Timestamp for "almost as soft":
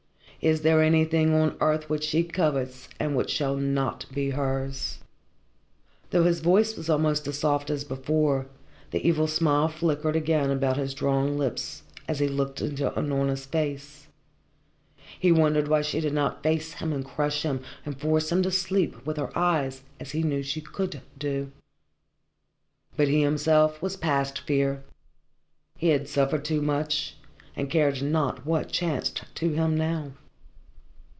6.89-7.69